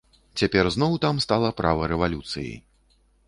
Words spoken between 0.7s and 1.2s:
зноў там